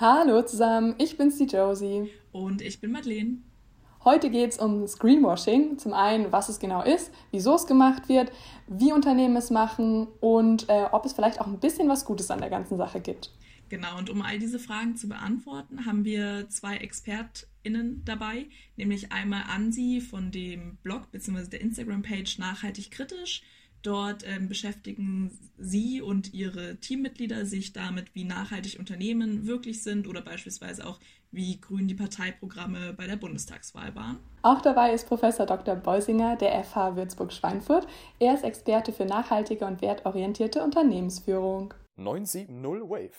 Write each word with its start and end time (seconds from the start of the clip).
Hallo 0.00 0.42
zusammen, 0.42 0.94
ich 0.98 1.18
bin's 1.18 1.38
die 1.38 1.46
Josie. 1.46 2.08
Und 2.30 2.62
ich 2.62 2.80
bin 2.80 2.92
Madeleine. 2.92 3.38
Heute 4.04 4.30
geht 4.30 4.52
es 4.52 4.58
um 4.58 4.86
Greenwashing. 4.86 5.76
Zum 5.76 5.92
einen, 5.92 6.30
was 6.30 6.48
es 6.48 6.60
genau 6.60 6.84
ist, 6.84 7.10
wieso 7.32 7.56
es 7.56 7.66
gemacht 7.66 8.08
wird, 8.08 8.30
wie 8.68 8.92
Unternehmen 8.92 9.34
es 9.34 9.50
machen 9.50 10.06
und 10.20 10.68
äh, 10.68 10.84
ob 10.92 11.04
es 11.04 11.14
vielleicht 11.14 11.40
auch 11.40 11.48
ein 11.48 11.58
bisschen 11.58 11.88
was 11.88 12.04
Gutes 12.04 12.30
an 12.30 12.38
der 12.38 12.48
ganzen 12.48 12.76
Sache 12.78 13.00
gibt. 13.00 13.32
Genau, 13.70 13.98
und 13.98 14.08
um 14.08 14.22
all 14.22 14.38
diese 14.38 14.60
Fragen 14.60 14.94
zu 14.94 15.08
beantworten, 15.08 15.84
haben 15.84 16.04
wir 16.04 16.48
zwei 16.48 16.76
ExpertInnen 16.76 18.02
dabei, 18.04 18.46
nämlich 18.76 19.10
einmal 19.10 19.42
Ansi 19.48 20.00
von 20.00 20.30
dem 20.30 20.76
Blog 20.84 21.10
bzw. 21.10 21.48
der 21.48 21.60
Instagram-Page 21.60 22.38
Nachhaltig 22.38 22.92
Kritisch 22.92 23.42
Dort 23.82 24.24
ähm, 24.26 24.48
beschäftigen 24.48 25.38
Sie 25.56 26.02
und 26.02 26.34
Ihre 26.34 26.76
Teammitglieder 26.76 27.46
sich 27.46 27.72
damit, 27.72 28.14
wie 28.14 28.24
nachhaltig 28.24 28.78
Unternehmen 28.78 29.46
wirklich 29.46 29.82
sind 29.82 30.08
oder 30.08 30.20
beispielsweise 30.20 30.86
auch, 30.86 30.98
wie 31.30 31.60
grün 31.60 31.88
die 31.88 31.94
Parteiprogramme 31.94 32.94
bei 32.94 33.06
der 33.06 33.16
Bundestagswahl 33.16 33.94
waren. 33.94 34.18
Auch 34.42 34.62
dabei 34.62 34.92
ist 34.92 35.06
Professor 35.06 35.46
Dr. 35.46 35.76
Beusinger 35.76 36.36
der 36.36 36.64
FH 36.64 36.96
Würzburg-Schweinfurt. 36.96 37.86
Er 38.18 38.34
ist 38.34 38.44
Experte 38.44 38.92
für 38.92 39.04
nachhaltige 39.04 39.66
und 39.66 39.82
wertorientierte 39.82 40.62
Unternehmensführung. 40.62 41.74
970 41.96 42.88
Wave, 42.88 43.10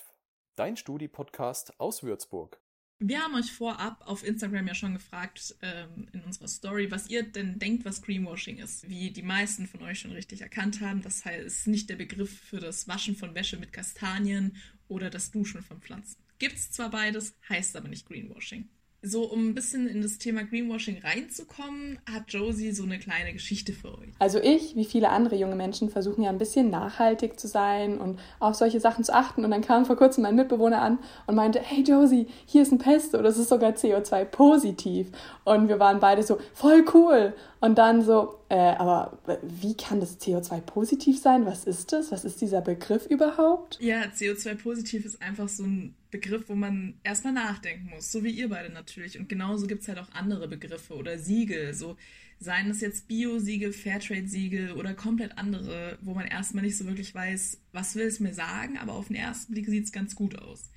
dein 0.55 0.76
Studi-Podcast 0.76 1.80
aus 1.80 2.03
Würzburg. 2.03 2.59
Wir 3.02 3.21
haben 3.21 3.35
euch 3.35 3.52
vorab 3.52 4.03
auf 4.05 4.26
Instagram 4.26 4.67
ja 4.67 4.76
schon 4.76 4.94
gefragt 4.94 5.55
ähm, 5.62 6.09
in 6.12 6.21
unserer 6.21 6.49
Story, 6.49 6.91
was 6.91 7.09
ihr 7.09 7.23
denn 7.23 7.58
denkt, 7.58 7.85
was 7.85 8.02
Greenwashing 8.02 8.58
ist. 8.58 8.89
Wie 8.89 9.12
die 9.12 9.22
meisten 9.22 9.67
von 9.67 9.81
euch 9.84 9.99
schon 9.99 10.12
richtig 10.12 10.41
erkannt 10.41 10.81
haben, 10.81 11.02
das 11.02 11.23
heißt 11.23 11.67
nicht 11.67 11.89
der 11.89 11.95
Begriff 11.95 12.38
für 12.41 12.59
das 12.59 12.89
Waschen 12.89 13.16
von 13.16 13.35
Wäsche 13.35 13.55
mit 13.55 13.72
Kastanien 13.72 14.58
oder 14.89 15.09
das 15.09 15.31
Duschen 15.31 15.62
von 15.62 15.80
Pflanzen. 15.80 16.17
Gibt's 16.39 16.72
zwar 16.72 16.89
beides, 16.89 17.34
heißt 17.48 17.77
aber 17.77 17.88
nicht 17.88 18.05
Greenwashing 18.05 18.67
so 19.02 19.23
um 19.23 19.49
ein 19.49 19.55
bisschen 19.55 19.88
in 19.88 20.02
das 20.02 20.17
Thema 20.17 20.44
Greenwashing 20.44 21.02
reinzukommen, 21.02 22.00
hat 22.11 22.23
Josie 22.28 22.72
so 22.72 22.83
eine 22.83 23.00
kleine 23.00 23.31
Geschichte 23.31 23.72
für 23.72 23.97
euch. 23.97 24.09
Also 24.19 24.39
ich, 24.39 24.75
wie 24.75 24.83
viele 24.83 25.09
andere 25.09 25.36
junge 25.36 25.56
Menschen, 25.56 25.89
versuchen 25.89 26.23
ja 26.23 26.30
ein 26.30 26.38
bisschen 26.38 26.69
nachhaltig 26.69 27.39
zu 27.39 27.47
sein 27.47 27.97
und 28.00 28.19
auf 28.39 28.56
solche 28.56 28.80
Sachen 28.80 29.03
zu 29.03 29.14
achten. 29.14 29.45
Und 29.45 29.52
dann 29.52 29.61
kam 29.61 29.86
vor 29.86 29.95
kurzem 29.95 30.23
mein 30.23 30.36
Mitbewohner 30.36 30.81
an 30.81 31.00
und 31.28 31.36
meinte, 31.36 31.59
hey 31.61 31.83
Josie, 31.83 32.28
hier 32.45 32.61
ist 32.61 32.72
ein 32.72 32.78
Pesto, 32.78 33.22
das 33.22 33.38
ist 33.38 33.50
sogar 33.50 33.72
CO2 33.72 34.25
positiv. 34.25 35.11
Und 35.45 35.69
wir 35.69 35.80
waren 35.80 36.00
beide 36.00 36.23
so, 36.23 36.39
voll 36.53 36.84
cool. 36.94 37.34
Und 37.61 37.78
dann 37.78 38.02
so, 38.02 38.39
äh, 38.50 38.55
aber 38.55 39.19
wie 39.44 39.78
kann 39.78 40.00
das 40.00 40.19
CO2 40.19 40.61
positiv 40.61 41.19
sein? 41.19 41.45
Was 41.45 41.66
ist 41.66 41.94
das? 41.94 42.11
Was 42.11 42.25
ist 42.25 42.42
dieser 42.42 42.61
Begriff 42.61 43.06
überhaupt? 43.06 43.78
Ja, 43.80 44.06
CO2 44.06 44.56
positiv 44.56 45.06
ist 45.06 45.22
einfach 45.22 45.47
so 45.47 45.64
ein 45.64 45.95
Begriff, 46.09 46.50
wo 46.50 46.56
man 46.56 46.95
erstmal 47.03 47.33
nachdenken 47.33 47.91
muss, 47.91 48.11
so 48.11 48.23
wie 48.23 48.31
ihr 48.31 48.50
beide 48.50 48.73
natürlich. 48.73 49.19
Und 49.19 49.30
genauso 49.30 49.67
gibt 49.67 49.83
es 49.83 49.88
halt 49.88 50.00
auch 50.00 50.11
andere 50.14 50.47
Begriffe 50.47 50.95
oder 50.95 51.19
Siegel, 51.19 51.75
so 51.75 51.95
seien 52.39 52.72
es 52.72 52.81
jetzt 52.81 53.08
Bio-Siegel, 53.08 53.72
Fairtrade-Siegel 53.72 54.72
oder 54.72 54.95
komplett 54.95 55.38
andere, 55.38 56.00
wo 56.02 56.16
man 56.16 56.25
erstmal 56.25 56.63
nicht 56.63 56.78
so 56.78 56.86
wirklich 56.86 57.13
weiß, 57.13 57.59
was 57.73 57.95
will 57.95 58.08
es 58.08 58.19
mir 58.19 58.34
sagen, 58.34 58.80
aber 58.80 58.94
auf 58.94 59.08
den 59.08 59.17
ersten 59.17 59.53
Blick 59.53 59.67
sieht 59.67 59.84
es 59.86 59.91
ganz 59.91 60.16
gut 60.16 60.39
aus. 60.39 60.72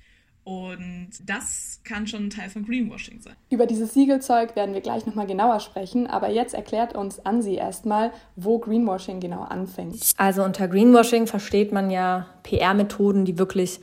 Und 0.45 1.11
das 1.25 1.79
kann 1.85 2.05
schon 2.05 2.25
ein 2.25 2.29
Teil 2.29 2.49
von 2.49 2.65
Greenwashing 2.65 3.21
sein. 3.21 3.33
Über 3.49 3.65
dieses 3.65 3.93
Siegelzeug 3.93 4.57
werden 4.57 4.73
wir 4.73 4.81
gleich 4.81 5.05
nochmal 5.05 5.25
genauer 5.25 5.61
sprechen, 5.61 6.05
aber 6.07 6.29
jetzt 6.29 6.53
erklärt 6.53 6.95
uns 6.95 7.25
Ansi 7.25 7.55
erstmal, 7.55 8.11
wo 8.35 8.59
Greenwashing 8.59 9.21
genau 9.21 9.43
anfängt. 9.43 10.11
Also 10.17 10.43
unter 10.43 10.67
Greenwashing 10.67 11.27
versteht 11.27 11.71
man 11.71 11.89
ja 11.89 12.27
PR-Methoden, 12.43 13.23
die 13.23 13.37
wirklich 13.37 13.79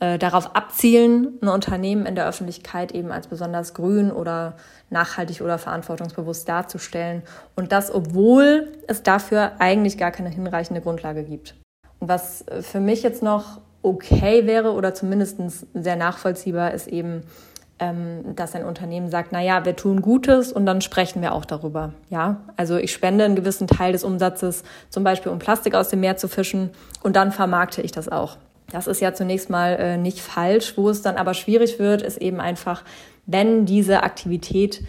äh, 0.00 0.18
darauf 0.18 0.54
abzielen, 0.54 1.38
ein 1.40 1.48
Unternehmen 1.48 2.04
in 2.04 2.14
der 2.14 2.28
Öffentlichkeit 2.28 2.92
eben 2.92 3.10
als 3.10 3.28
besonders 3.28 3.72
grün 3.72 4.10
oder 4.10 4.56
nachhaltig 4.90 5.40
oder 5.40 5.56
verantwortungsbewusst 5.56 6.46
darzustellen. 6.46 7.22
Und 7.56 7.72
das, 7.72 7.94
obwohl 7.94 8.72
es 8.86 9.02
dafür 9.02 9.52
eigentlich 9.60 9.96
gar 9.96 10.10
keine 10.10 10.28
hinreichende 10.28 10.82
Grundlage 10.82 11.22
gibt. 11.22 11.54
Und 12.00 12.08
was 12.08 12.42
äh, 12.48 12.62
für 12.62 12.80
mich 12.80 13.02
jetzt 13.02 13.22
noch 13.22 13.60
okay 13.82 14.46
wäre 14.46 14.72
oder 14.72 14.94
zumindest 14.94 15.38
sehr 15.74 15.96
nachvollziehbar 15.96 16.72
ist 16.72 16.86
eben, 16.86 17.22
ähm, 17.78 18.36
dass 18.36 18.54
ein 18.54 18.64
Unternehmen 18.64 19.10
sagt, 19.10 19.30
na 19.32 19.42
ja, 19.42 19.64
wir 19.64 19.74
tun 19.76 20.02
Gutes 20.02 20.52
und 20.52 20.66
dann 20.66 20.80
sprechen 20.80 21.20
wir 21.20 21.32
auch 21.32 21.44
darüber. 21.44 21.92
Ja, 22.10 22.42
also 22.56 22.76
ich 22.76 22.92
spende 22.92 23.24
einen 23.24 23.36
gewissen 23.36 23.66
Teil 23.66 23.92
des 23.92 24.04
Umsatzes, 24.04 24.62
zum 24.88 25.02
Beispiel 25.04 25.32
um 25.32 25.38
Plastik 25.38 25.74
aus 25.74 25.88
dem 25.88 26.00
Meer 26.00 26.16
zu 26.16 26.28
fischen 26.28 26.70
und 27.02 27.16
dann 27.16 27.32
vermarkte 27.32 27.82
ich 27.82 27.92
das 27.92 28.08
auch. 28.08 28.36
Das 28.70 28.86
ist 28.86 29.00
ja 29.00 29.12
zunächst 29.12 29.50
mal 29.50 29.76
äh, 29.78 29.96
nicht 29.98 30.20
falsch. 30.20 30.76
Wo 30.76 30.88
es 30.88 31.02
dann 31.02 31.16
aber 31.16 31.34
schwierig 31.34 31.78
wird, 31.78 32.02
ist 32.02 32.18
eben 32.18 32.40
einfach, 32.40 32.84
wenn 33.26 33.66
diese 33.66 34.02
Aktivität 34.02 34.82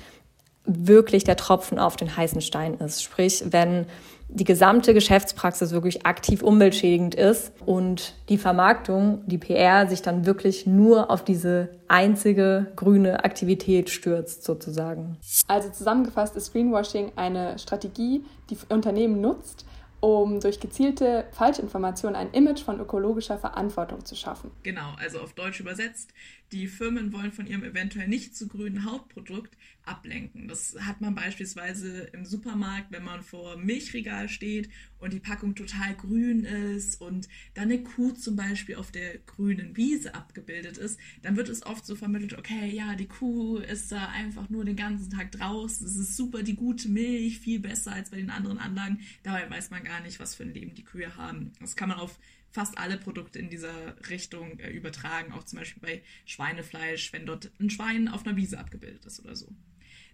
wirklich 0.66 1.26
der 1.26 1.36
Tropfen 1.36 1.78
auf 1.78 1.98
den 1.98 2.16
heißen 2.16 2.42
Stein 2.42 2.76
ist. 2.76 3.04
Sprich, 3.04 3.44
wenn 3.48 3.86
die 4.34 4.44
gesamte 4.44 4.94
Geschäftspraxis 4.94 5.72
wirklich 5.72 6.06
aktiv 6.06 6.42
umweltschädigend 6.42 7.14
ist 7.14 7.54
und 7.66 8.16
die 8.30 8.40
Vermarktung, 8.40 9.22
die 9.28 9.38
PR 9.38 9.88
sich 9.88 10.02
dann 10.02 10.26
wirklich 10.26 10.66
nur 10.66 11.12
auf 11.12 11.24
diese 11.24 11.70
einzige 11.88 12.72
grüne 12.76 13.24
Aktivität 13.24 13.92
stürzt 13.92 14.44
sozusagen. 14.44 15.18
Also 15.48 15.70
zusammengefasst 15.70 16.36
ist 16.36 16.52
Greenwashing 16.52 17.12
eine 17.16 17.60
Strategie, 17.60 18.24
die 18.50 18.58
Unternehmen 18.70 19.22
nutzt, 19.22 19.66
um 20.04 20.42
durch 20.42 20.60
gezielte 20.60 21.30
Falschinformationen 21.32 22.18
ein 22.18 22.32
Image 22.34 22.62
von 22.62 22.78
ökologischer 22.78 23.38
Verantwortung 23.38 24.04
zu 24.04 24.18
schaffen. 24.18 24.52
Genau, 24.62 24.94
also 24.98 25.22
auf 25.22 25.32
Deutsch 25.32 25.62
übersetzt, 25.62 26.14
die 26.52 26.68
Firmen 26.68 27.14
wollen 27.14 27.32
von 27.32 27.48
ihrem 27.48 27.64
eventuell 27.64 28.10
nicht 28.10 28.36
zu 28.36 28.50
grünen 28.50 28.84
Hauptprodukt 28.84 29.58
ablenken. 29.86 30.48
Das 30.48 30.76
hat 30.80 31.02
man 31.02 31.16
beispielsweise 31.16 32.02
im 32.14 32.26
Supermarkt, 32.26 32.92
wenn 32.92 33.04
man 33.04 33.22
vor 33.22 33.58
Milchregal 33.58 34.30
steht 34.30 34.70
und 35.00 35.12
die 35.14 35.20
Packung 35.20 35.56
total 35.56 35.96
grün 35.96 36.46
ist 36.46 37.02
und 37.02 37.28
dann 37.54 37.66
eine 37.66 37.84
Kuh 37.84 38.12
zum 38.12 38.36
Beispiel 38.36 38.76
auf 38.76 38.92
der 38.92 39.18
grünen 39.18 39.76
Wiese 39.76 40.16
abgebildet 40.16 40.78
ist, 40.78 41.00
dann 41.22 41.36
wird 41.36 41.50
es 41.50 41.66
oft 41.66 41.86
so 41.86 41.96
vermittelt, 41.96 42.38
okay, 42.38 42.70
ja, 42.70 42.96
die 42.96 43.08
Kuh 43.08 43.58
ist 43.58 43.92
da 43.92 44.10
einfach 44.10 44.50
nur 44.50 44.64
den 44.64 44.78
ganzen 44.78 45.10
Tag 45.12 45.32
draußen, 45.32 45.86
es 45.86 45.98
ist 45.98 46.16
super 46.16 46.44
die 46.44 46.56
gute 46.56 46.88
Milch, 46.88 47.40
viel 47.40 47.60
besser 47.60 47.92
als 47.92 48.12
bei 48.12 48.18
den 48.18 48.30
anderen 48.30 48.60
Anlagen. 48.60 49.00
Dabei 49.24 49.50
weiß 49.50 49.72
man 49.72 49.84
gar 49.84 49.93
nicht, 50.00 50.20
was 50.20 50.36
für 50.36 50.44
ein 50.44 50.54
Leben 50.54 50.74
die 50.76 50.84
Kühe 50.84 51.16
haben. 51.16 51.54
Das 51.60 51.76
kann 51.76 51.90
man 51.90 52.00
auf 52.00 52.18
fast 52.52 52.78
alle 52.78 52.98
Produkte 52.98 53.40
in 53.40 53.50
dieser 53.50 53.74
Richtung 54.10 54.60
äh, 54.60 54.70
übertragen, 54.70 55.34
auch 55.34 55.44
zum 55.44 55.60
Beispiel 55.60 55.82
bei 55.82 56.02
Schweinefleisch, 56.26 57.12
wenn 57.12 57.26
dort 57.26 57.52
ein 57.60 57.70
Schwein 57.70 58.08
auf 58.08 58.26
einer 58.26 58.36
Wiese 58.36 58.60
abgebildet 58.60 59.06
ist 59.06 59.20
oder 59.24 59.36
so. 59.36 59.48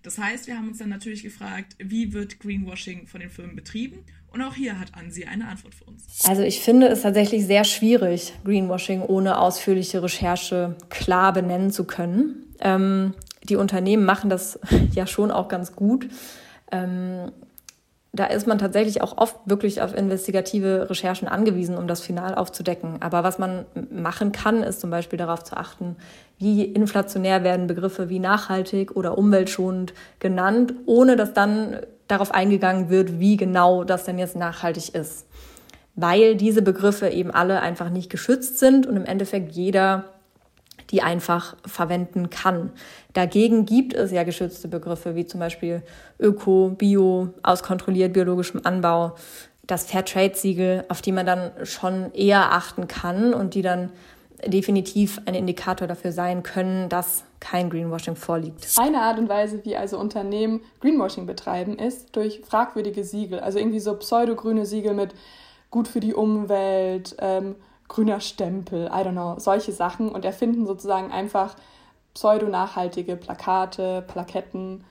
Das 0.04 0.18
heißt, 0.18 0.48
wir 0.48 0.56
haben 0.56 0.70
uns 0.70 0.78
dann 0.78 0.90
natürlich 0.90 1.24
gefragt, 1.24 1.76
wie 1.78 2.14
wird 2.14 2.40
Greenwashing 2.40 3.06
von 3.08 3.20
den 3.20 3.30
Firmen 3.30 3.56
betrieben? 3.56 4.06
Und 4.32 4.42
auch 4.42 4.54
hier 4.54 4.80
hat 4.80 4.96
Ansi 4.96 5.26
eine 5.26 5.48
Antwort 5.48 5.76
für 5.76 5.86
uns. 5.86 6.24
Also 6.26 6.44
ich 6.44 6.62
finde 6.62 6.88
es 6.88 7.02
tatsächlich 7.02 7.46
sehr 7.46 7.66
schwierig, 7.66 8.34
Greenwashing 8.46 9.02
ohne 9.02 9.40
ausführliche 9.40 10.02
Recherche 10.02 10.78
klar 10.90 11.34
benennen 11.34 11.72
zu 11.72 11.84
können. 11.84 12.46
Ähm, 12.62 13.14
die 13.44 13.58
Unternehmen 13.58 14.06
machen 14.06 14.30
das 14.30 14.60
ja 14.94 15.06
schon 15.06 15.32
auch 15.32 15.50
ganz 15.50 15.76
gut. 15.76 16.08
Ähm, 16.72 17.32
da 18.12 18.26
ist 18.26 18.48
man 18.48 18.58
tatsächlich 18.58 19.02
auch 19.02 19.18
oft 19.18 19.38
wirklich 19.46 19.82
auf 19.82 19.96
investigative 19.96 20.90
Recherchen 20.90 21.28
angewiesen, 21.28 21.78
um 21.78 21.88
das 21.88 22.02
Final 22.02 22.34
aufzudecken. 22.36 23.02
Aber 23.02 23.24
was 23.24 23.38
man 23.38 23.66
machen 23.92 24.32
kann, 24.32 24.64
ist 24.64 24.82
zum 24.82 24.90
Beispiel 24.90 25.20
darauf 25.20 25.44
zu 25.44 25.56
achten, 25.56 25.96
wie 26.40 26.64
inflationär 26.64 27.44
werden 27.44 27.68
Begriffe 27.68 28.10
wie 28.10 28.20
nachhaltig 28.20 28.96
oder 28.96 29.18
umweltschonend 29.18 29.94
genannt, 30.20 30.74
ohne 30.88 31.18
dass 31.18 31.34
dann 31.34 31.82
darauf 32.08 32.34
eingegangen 32.34 32.90
wird, 32.90 33.20
wie 33.20 33.38
genau 33.38 33.84
das 33.84 34.06
denn 34.06 34.18
jetzt 34.18 34.36
nachhaltig 34.36 34.96
ist. 34.96 35.28
Weil 35.96 36.36
diese 36.36 36.64
Begriffe 36.64 37.10
eben 37.10 37.30
alle 37.30 37.62
einfach 37.62 37.92
nicht 37.92 38.10
geschützt 38.10 38.58
sind 38.58 38.88
und 38.88 38.98
im 38.98 39.06
Endeffekt 39.06 39.52
jeder 39.52 40.06
die 40.92 41.02
einfach 41.02 41.56
verwenden 41.66 42.30
kann. 42.30 42.72
Dagegen 43.14 43.66
gibt 43.66 43.94
es 43.94 44.12
ja 44.12 44.24
geschützte 44.24 44.68
Begriffe 44.68 45.16
wie 45.16 45.26
zum 45.26 45.40
Beispiel 45.40 45.84
Öko, 46.20 46.74
Bio, 46.78 47.34
aus 47.44 47.64
kontrolliert 47.64 48.14
biologischem 48.14 48.62
Anbau, 48.64 49.16
das 49.68 49.86
Fairtrade-Siegel, 49.86 50.86
auf 50.90 51.02
die 51.02 51.12
man 51.12 51.26
dann 51.26 51.52
schon 51.64 52.12
eher 52.14 52.54
achten 52.54 52.88
kann 52.88 53.34
und 53.34 53.54
die 53.54 53.62
dann 53.62 53.92
definitiv 54.46 55.22
ein 55.26 55.36
Indikator 55.36 55.88
dafür 55.88 56.12
sein 56.12 56.44
können, 56.44 56.90
dass 56.90 57.24
kein 57.40 57.70
Greenwashing 57.70 58.16
vorliegt. 58.16 58.68
Eine 58.78 59.02
Art 59.02 59.20
und 59.20 59.30
Weise, 59.30 59.64
wie 59.66 59.76
also 59.76 60.00
Unternehmen 60.00 60.62
Greenwashing 60.82 61.26
betreiben, 61.26 61.78
ist 61.78 62.16
durch 62.16 62.42
fragwürdige 62.48 63.04
Siegel. 63.04 63.40
Also 63.40 63.60
irgendwie 63.60 63.80
so 63.80 63.96
pseudogrüne 63.96 64.66
Siegel 64.66 64.94
mit 64.94 65.14
gut 65.72 65.88
für 65.88 66.00
die 66.00 66.14
Umwelt, 66.14 67.16
ähm, 67.20 67.56
grüner 67.90 68.22
Stempel, 68.22 68.86
I 68.86 69.04
don't 69.04 69.12
know, 69.12 69.38
solche 69.38 69.74
Sachen 69.74 70.10
und 70.10 70.24
erfinden 70.24 70.66
sozusagen 70.66 71.12
einfach 71.12 71.56
pseudo-nachhaltige 72.14 73.18
Plakate, 73.18 74.04
Plaketten. 74.08 74.86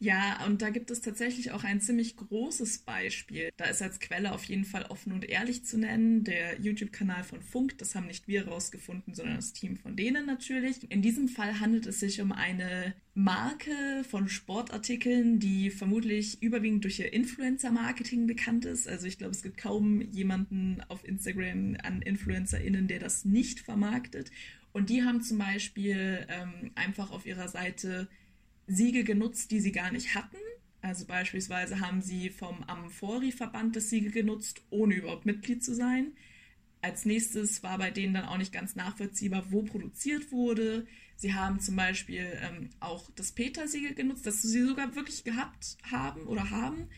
Ja, 0.00 0.44
und 0.46 0.62
da 0.62 0.70
gibt 0.70 0.90
es 0.90 1.00
tatsächlich 1.00 1.52
auch 1.52 1.64
ein 1.64 1.80
ziemlich 1.80 2.16
großes 2.16 2.78
Beispiel. 2.78 3.50
Da 3.56 3.66
ist 3.66 3.82
als 3.82 4.00
Quelle 4.00 4.32
auf 4.32 4.44
jeden 4.44 4.64
Fall 4.64 4.84
offen 4.84 5.12
und 5.12 5.24
ehrlich 5.24 5.64
zu 5.64 5.78
nennen, 5.78 6.24
der 6.24 6.60
YouTube-Kanal 6.60 7.24
von 7.24 7.42
Funk. 7.42 7.78
Das 7.78 7.94
haben 7.94 8.06
nicht 8.06 8.28
wir 8.28 8.48
rausgefunden, 8.48 9.14
sondern 9.14 9.36
das 9.36 9.52
Team 9.52 9.76
von 9.76 9.96
denen 9.96 10.26
natürlich. 10.26 10.90
In 10.90 11.02
diesem 11.02 11.28
Fall 11.28 11.60
handelt 11.60 11.86
es 11.86 12.00
sich 12.00 12.20
um 12.20 12.32
eine 12.32 12.94
Marke 13.14 14.04
von 14.10 14.28
Sportartikeln, 14.28 15.38
die 15.38 15.70
vermutlich 15.70 16.42
überwiegend 16.42 16.82
durch 16.82 16.98
ihr 16.98 17.12
Influencer-Marketing 17.12 18.26
bekannt 18.26 18.64
ist. 18.64 18.88
Also 18.88 19.06
ich 19.06 19.18
glaube, 19.18 19.32
es 19.32 19.42
gibt 19.42 19.56
kaum 19.56 20.00
jemanden 20.10 20.82
auf 20.88 21.06
Instagram 21.06 21.76
an 21.82 22.02
InfluencerInnen, 22.02 22.88
der 22.88 22.98
das 22.98 23.24
nicht 23.24 23.60
vermarktet. 23.60 24.30
Und 24.72 24.90
die 24.90 25.04
haben 25.04 25.22
zum 25.22 25.38
Beispiel 25.38 26.26
ähm, 26.28 26.72
einfach 26.74 27.12
auf 27.12 27.26
ihrer 27.26 27.46
Seite 27.46 28.08
Siegel 28.66 29.04
genutzt, 29.04 29.50
die 29.50 29.60
sie 29.60 29.72
gar 29.72 29.92
nicht 29.92 30.14
hatten. 30.14 30.36
Also 30.80 31.06
beispielsweise 31.06 31.80
haben 31.80 32.02
sie 32.02 32.28
vom 32.28 32.62
Amphori-Verband 32.64 33.74
das 33.76 33.90
Siegel 33.90 34.10
genutzt, 34.10 34.62
ohne 34.70 34.94
überhaupt 34.94 35.24
Mitglied 35.24 35.64
zu 35.64 35.74
sein. 35.74 36.12
Als 36.82 37.06
nächstes 37.06 37.62
war 37.62 37.78
bei 37.78 37.90
denen 37.90 38.12
dann 38.12 38.26
auch 38.26 38.36
nicht 38.36 38.52
ganz 38.52 38.76
nachvollziehbar, 38.76 39.46
wo 39.50 39.62
produziert 39.62 40.30
wurde. 40.30 40.86
Sie 41.16 41.32
haben 41.32 41.58
zum 41.60 41.76
Beispiel 41.76 42.38
ähm, 42.42 42.68
auch 42.80 43.10
das 43.16 43.32
Peter-Siegel 43.32 43.94
genutzt, 43.94 44.26
das 44.26 44.42
sie 44.42 44.62
sogar 44.62 44.94
wirklich 44.94 45.24
gehabt 45.24 45.78
haben 45.90 46.26
oder 46.26 46.50
haben. 46.50 46.88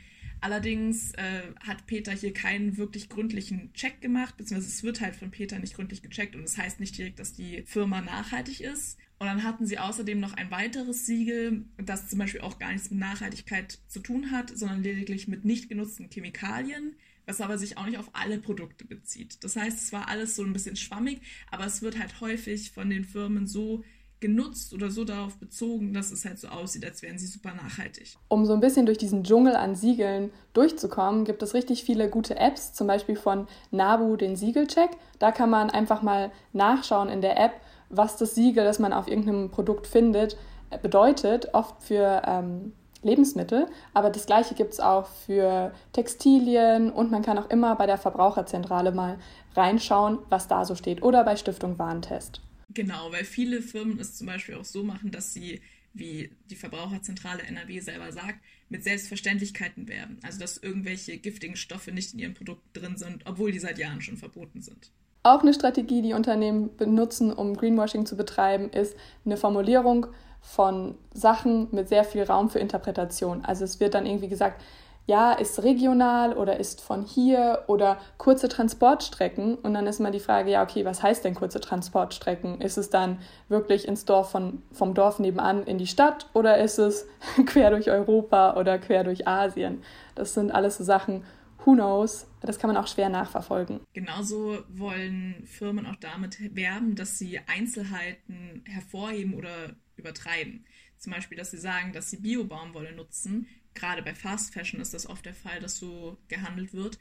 Allerdings 0.40 1.12
äh, 1.14 1.42
hat 1.60 1.86
Peter 1.86 2.12
hier 2.12 2.32
keinen 2.32 2.76
wirklich 2.76 3.08
gründlichen 3.08 3.72
Check 3.72 4.00
gemacht, 4.00 4.36
beziehungsweise 4.36 4.74
es 4.74 4.82
wird 4.82 5.00
halt 5.00 5.16
von 5.16 5.30
Peter 5.30 5.58
nicht 5.58 5.74
gründlich 5.74 6.02
gecheckt 6.02 6.34
und 6.34 6.42
das 6.42 6.58
heißt 6.58 6.80
nicht 6.80 6.98
direkt, 6.98 7.18
dass 7.18 7.32
die 7.32 7.62
Firma 7.62 8.00
nachhaltig 8.00 8.60
ist. 8.60 8.98
Und 9.18 9.26
dann 9.26 9.44
hatten 9.44 9.66
sie 9.66 9.78
außerdem 9.78 10.20
noch 10.20 10.34
ein 10.34 10.50
weiteres 10.50 11.06
Siegel, 11.06 11.64
das 11.78 12.08
zum 12.08 12.18
Beispiel 12.18 12.42
auch 12.42 12.58
gar 12.58 12.72
nichts 12.72 12.90
mit 12.90 13.00
Nachhaltigkeit 13.00 13.78
zu 13.88 14.00
tun 14.00 14.30
hat, 14.30 14.50
sondern 14.50 14.82
lediglich 14.82 15.26
mit 15.26 15.44
nicht 15.44 15.68
genutzten 15.68 16.10
Chemikalien, 16.10 16.96
was 17.24 17.40
aber 17.40 17.56
sich 17.56 17.78
auch 17.78 17.86
nicht 17.86 17.98
auf 17.98 18.10
alle 18.12 18.38
Produkte 18.38 18.84
bezieht. 18.84 19.42
Das 19.42 19.56
heißt, 19.56 19.80
es 19.80 19.92
war 19.92 20.08
alles 20.08 20.36
so 20.36 20.44
ein 20.44 20.52
bisschen 20.52 20.76
schwammig, 20.76 21.22
aber 21.50 21.64
es 21.64 21.80
wird 21.80 21.98
halt 21.98 22.20
häufig 22.20 22.72
von 22.72 22.90
den 22.90 23.04
Firmen 23.04 23.46
so 23.46 23.82
genutzt 24.20 24.72
oder 24.72 24.90
so 24.90 25.04
darauf 25.04 25.36
bezogen, 25.36 25.92
dass 25.92 26.10
es 26.10 26.24
halt 26.24 26.38
so 26.38 26.48
aussieht, 26.48 26.84
als 26.84 27.02
wären 27.02 27.18
sie 27.18 27.26
super 27.26 27.52
nachhaltig. 27.54 28.16
Um 28.28 28.46
so 28.46 28.54
ein 28.54 28.60
bisschen 28.60 28.86
durch 28.86 28.98
diesen 28.98 29.24
Dschungel 29.24 29.54
an 29.54 29.76
Siegeln 29.76 30.30
durchzukommen, 30.54 31.24
gibt 31.24 31.42
es 31.42 31.52
richtig 31.52 31.84
viele 31.84 32.08
gute 32.08 32.36
Apps, 32.36 32.72
zum 32.72 32.86
Beispiel 32.86 33.16
von 33.16 33.46
Nabu 33.70 34.16
den 34.16 34.36
Siegelcheck. 34.36 34.90
Da 35.18 35.32
kann 35.32 35.50
man 35.50 35.70
einfach 35.70 36.02
mal 36.02 36.32
nachschauen 36.52 37.08
in 37.08 37.20
der 37.20 37.38
App, 37.38 37.60
was 37.88 38.16
das 38.16 38.34
Siegel, 38.34 38.64
das 38.64 38.78
man 38.78 38.92
auf 38.92 39.08
irgendeinem 39.08 39.50
Produkt 39.50 39.86
findet, 39.86 40.36
bedeutet, 40.82 41.54
oft 41.54 41.82
für 41.82 42.22
ähm, 42.26 42.72
Lebensmittel. 43.02 43.66
Aber 43.94 44.10
das 44.10 44.26
gleiche 44.26 44.54
gibt 44.54 44.74
es 44.74 44.80
auch 44.80 45.08
für 45.08 45.72
Textilien 45.92 46.90
und 46.90 47.10
man 47.10 47.22
kann 47.22 47.38
auch 47.38 47.50
immer 47.50 47.76
bei 47.76 47.86
der 47.86 47.98
Verbraucherzentrale 47.98 48.92
mal 48.92 49.18
reinschauen, 49.54 50.18
was 50.28 50.48
da 50.48 50.64
so 50.64 50.74
steht 50.74 51.02
oder 51.02 51.24
bei 51.24 51.36
Stiftung 51.36 51.78
Warentest. 51.78 52.42
Genau, 52.70 53.10
weil 53.12 53.24
viele 53.24 53.62
Firmen 53.62 53.98
es 53.98 54.16
zum 54.16 54.26
Beispiel 54.26 54.56
auch 54.56 54.64
so 54.64 54.82
machen, 54.82 55.10
dass 55.10 55.32
sie, 55.32 55.62
wie 55.94 56.30
die 56.50 56.56
Verbraucherzentrale 56.56 57.42
NRW 57.42 57.80
selber 57.80 58.12
sagt, 58.12 58.40
mit 58.68 58.82
Selbstverständlichkeiten 58.82 59.88
werben. 59.88 60.18
Also 60.22 60.40
dass 60.40 60.58
irgendwelche 60.58 61.16
giftigen 61.18 61.56
Stoffe 61.56 61.92
nicht 61.92 62.12
in 62.12 62.18
ihrem 62.18 62.34
Produkt 62.34 62.62
drin 62.74 62.96
sind, 62.96 63.24
obwohl 63.24 63.52
die 63.52 63.60
seit 63.60 63.78
Jahren 63.78 64.02
schon 64.02 64.16
verboten 64.16 64.60
sind. 64.60 64.90
Auch 65.26 65.42
eine 65.42 65.52
Strategie, 65.52 66.02
die 66.02 66.14
Unternehmen 66.14 66.76
benutzen, 66.76 67.32
um 67.32 67.56
Greenwashing 67.56 68.06
zu 68.06 68.16
betreiben, 68.16 68.70
ist 68.70 68.96
eine 69.24 69.36
Formulierung 69.36 70.06
von 70.40 70.94
Sachen 71.12 71.66
mit 71.72 71.88
sehr 71.88 72.04
viel 72.04 72.22
Raum 72.22 72.48
für 72.48 72.60
Interpretation. 72.60 73.44
Also 73.44 73.64
es 73.64 73.80
wird 73.80 73.94
dann 73.94 74.06
irgendwie 74.06 74.28
gesagt, 74.28 74.62
ja, 75.06 75.32
ist 75.32 75.64
regional 75.64 76.34
oder 76.34 76.60
ist 76.60 76.80
von 76.80 77.02
hier 77.02 77.64
oder 77.66 77.96
kurze 78.18 78.48
Transportstrecken. 78.48 79.56
Und 79.56 79.74
dann 79.74 79.88
ist 79.88 79.98
immer 79.98 80.12
die 80.12 80.20
Frage, 80.20 80.52
ja, 80.52 80.62
okay, 80.62 80.84
was 80.84 81.02
heißt 81.02 81.24
denn 81.24 81.34
kurze 81.34 81.58
Transportstrecken? 81.58 82.60
Ist 82.60 82.78
es 82.78 82.90
dann 82.90 83.18
wirklich 83.48 83.88
ins 83.88 84.04
Dorf 84.04 84.30
von, 84.30 84.62
vom 84.70 84.94
Dorf 84.94 85.18
nebenan 85.18 85.64
in 85.64 85.78
die 85.78 85.88
Stadt 85.88 86.26
oder 86.34 86.58
ist 86.58 86.78
es 86.78 87.04
quer 87.46 87.70
durch 87.70 87.90
Europa 87.90 88.54
oder 88.54 88.78
quer 88.78 89.02
durch 89.02 89.26
Asien? 89.26 89.82
Das 90.14 90.34
sind 90.34 90.52
alles 90.52 90.76
so 90.76 90.84
Sachen, 90.84 91.24
who 91.64 91.74
knows, 91.74 92.26
das 92.40 92.58
kann 92.58 92.68
man 92.68 92.76
auch 92.76 92.88
schwer 92.88 93.08
nachverfolgen. 93.08 93.80
Genauso 93.92 94.64
wollen 94.68 95.46
Firmen 95.46 95.86
auch 95.86 95.96
damit 95.96 96.54
werben, 96.54 96.94
dass 96.94 97.18
sie 97.18 97.38
Einzelheiten 97.46 98.62
hervorheben 98.66 99.34
oder 99.34 99.74
übertreiben. 99.96 100.64
Zum 100.98 101.12
Beispiel, 101.12 101.36
dass 101.36 101.50
sie 101.50 101.58
sagen, 101.58 101.92
dass 101.92 102.10
sie 102.10 102.18
Bio-Baumwolle 102.18 102.92
nutzen. 102.92 103.46
Gerade 103.74 104.02
bei 104.02 104.14
Fast 104.14 104.54
Fashion 104.54 104.80
ist 104.80 104.94
das 104.94 105.06
oft 105.06 105.26
der 105.26 105.34
Fall, 105.34 105.60
dass 105.60 105.76
so 105.76 106.16
gehandelt 106.28 106.72
wird. 106.72 106.98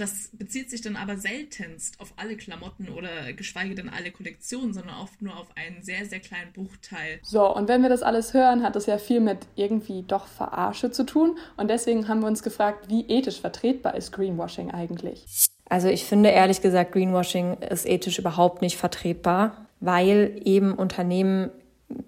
Das 0.00 0.30
bezieht 0.32 0.70
sich 0.70 0.80
dann 0.80 0.96
aber 0.96 1.18
seltenst 1.18 2.00
auf 2.00 2.14
alle 2.16 2.36
Klamotten 2.36 2.88
oder 2.88 3.34
geschweige 3.34 3.74
denn 3.74 3.90
alle 3.90 4.10
Kollektionen, 4.10 4.72
sondern 4.72 4.94
oft 5.02 5.20
nur 5.20 5.36
auf 5.36 5.48
einen 5.56 5.82
sehr, 5.82 6.06
sehr 6.06 6.20
kleinen 6.20 6.52
Bruchteil. 6.54 7.18
So, 7.22 7.54
und 7.54 7.68
wenn 7.68 7.82
wir 7.82 7.90
das 7.90 8.02
alles 8.02 8.32
hören, 8.32 8.62
hat 8.62 8.76
das 8.76 8.86
ja 8.86 8.96
viel 8.96 9.20
mit 9.20 9.40
irgendwie 9.56 10.02
doch 10.02 10.26
Verarsche 10.26 10.90
zu 10.90 11.04
tun. 11.04 11.36
Und 11.58 11.68
deswegen 11.68 12.08
haben 12.08 12.20
wir 12.20 12.28
uns 12.28 12.42
gefragt, 12.42 12.88
wie 12.88 13.04
ethisch 13.08 13.42
vertretbar 13.42 13.94
ist 13.94 14.12
Greenwashing 14.12 14.70
eigentlich? 14.70 15.26
Also 15.68 15.88
ich 15.88 16.04
finde 16.04 16.30
ehrlich 16.30 16.62
gesagt, 16.62 16.92
Greenwashing 16.92 17.58
ist 17.58 17.86
ethisch 17.86 18.18
überhaupt 18.18 18.62
nicht 18.62 18.78
vertretbar, 18.78 19.66
weil 19.80 20.40
eben 20.44 20.72
Unternehmen 20.72 21.50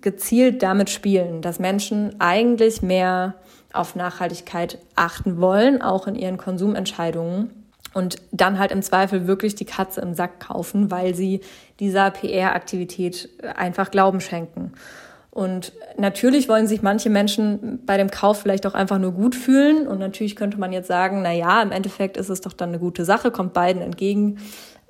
gezielt 0.00 0.62
damit 0.62 0.88
spielen, 0.88 1.42
dass 1.42 1.58
Menschen 1.58 2.18
eigentlich 2.20 2.80
mehr 2.80 3.34
auf 3.74 3.96
Nachhaltigkeit 3.96 4.78
achten 4.94 5.40
wollen, 5.40 5.82
auch 5.82 6.06
in 6.06 6.14
ihren 6.14 6.38
Konsumentscheidungen 6.38 7.61
und 7.94 8.16
dann 8.32 8.58
halt 8.58 8.72
im 8.72 8.82
Zweifel 8.82 9.26
wirklich 9.26 9.54
die 9.54 9.64
Katze 9.64 10.00
im 10.00 10.14
Sack 10.14 10.40
kaufen, 10.40 10.90
weil 10.90 11.14
sie 11.14 11.40
dieser 11.80 12.10
PR-Aktivität 12.10 13.28
einfach 13.56 13.90
Glauben 13.90 14.20
schenken. 14.20 14.72
Und 15.30 15.72
natürlich 15.96 16.48
wollen 16.50 16.66
sich 16.66 16.82
manche 16.82 17.08
Menschen 17.08 17.80
bei 17.86 17.96
dem 17.96 18.10
Kauf 18.10 18.40
vielleicht 18.40 18.66
auch 18.66 18.74
einfach 18.74 18.98
nur 18.98 19.12
gut 19.12 19.34
fühlen. 19.34 19.86
Und 19.88 19.98
natürlich 19.98 20.36
könnte 20.36 20.60
man 20.60 20.72
jetzt 20.74 20.88
sagen, 20.88 21.22
na 21.22 21.32
ja, 21.32 21.62
im 21.62 21.72
Endeffekt 21.72 22.18
ist 22.18 22.28
es 22.28 22.42
doch 22.42 22.52
dann 22.52 22.68
eine 22.68 22.78
gute 22.78 23.06
Sache, 23.06 23.30
kommt 23.30 23.54
beiden 23.54 23.80
entgegen. 23.80 24.38